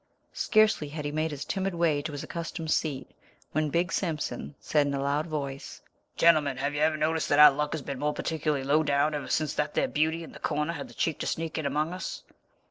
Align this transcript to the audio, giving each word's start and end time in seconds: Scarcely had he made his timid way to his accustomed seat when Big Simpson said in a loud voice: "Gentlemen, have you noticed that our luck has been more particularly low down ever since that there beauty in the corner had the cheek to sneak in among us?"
Scarcely 0.33 0.87
had 0.89 1.05
he 1.05 1.11
made 1.11 1.29
his 1.29 1.45
timid 1.45 1.75
way 1.75 2.01
to 2.01 2.11
his 2.11 2.23
accustomed 2.23 2.71
seat 2.71 3.11
when 3.51 3.69
Big 3.69 3.91
Simpson 3.91 4.55
said 4.59 4.87
in 4.87 4.95
a 4.95 4.99
loud 4.99 5.27
voice: 5.27 5.83
"Gentlemen, 6.17 6.57
have 6.57 6.73
you 6.73 6.97
noticed 6.97 7.29
that 7.29 7.37
our 7.37 7.51
luck 7.51 7.73
has 7.73 7.83
been 7.83 7.99
more 7.99 8.11
particularly 8.15 8.63
low 8.63 8.81
down 8.81 9.13
ever 9.13 9.27
since 9.29 9.53
that 9.53 9.75
there 9.75 9.87
beauty 9.87 10.23
in 10.23 10.31
the 10.31 10.39
corner 10.39 10.73
had 10.73 10.87
the 10.87 10.95
cheek 10.95 11.19
to 11.19 11.27
sneak 11.27 11.59
in 11.59 11.67
among 11.67 11.93
us?" 11.93 12.23